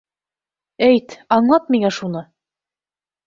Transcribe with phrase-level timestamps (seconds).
[0.85, 2.23] Әйт, аңлат миңә шуны!